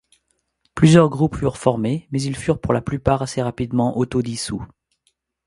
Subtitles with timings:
[0.73, 4.65] Plusieurs groupes furent formés, mais ils furent pour la plupart assez rapidement auto-dissous.